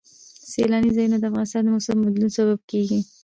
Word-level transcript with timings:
سیلاني 0.51 0.89
ځایونه 0.95 1.17
د 1.19 1.23
افغانستان 1.29 1.61
د 1.65 1.69
موسم 1.75 1.97
د 1.99 2.03
بدلون 2.05 2.31
سبب 2.37 2.59
کېږي. 2.71 2.99